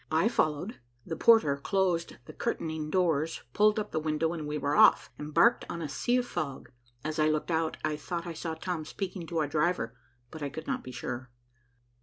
[0.11, 4.75] I followed, the porter closed the curtaining doors, pulled up the window, and we were
[4.75, 6.71] off, embarked on a sea of fog.
[7.03, 9.95] As I looked out, I thought I saw Tom speaking to our driver,
[10.31, 11.29] but I could not be sure.